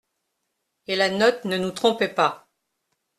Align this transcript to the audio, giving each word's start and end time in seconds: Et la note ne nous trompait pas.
Et 0.87 0.95
la 0.95 1.09
note 1.11 1.45
ne 1.45 1.59
nous 1.59 1.69
trompait 1.69 2.07
pas. 2.11 2.47